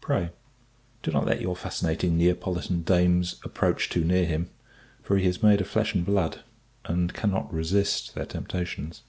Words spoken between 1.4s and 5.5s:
your fascinating Neapolitan dames approach too near him; for he is